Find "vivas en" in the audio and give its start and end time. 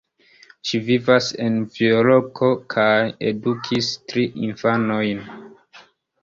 0.85-1.57